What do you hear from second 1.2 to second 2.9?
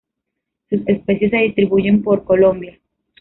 se distribuyen por Colombia.